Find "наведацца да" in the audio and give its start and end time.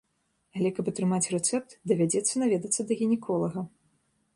2.45-3.03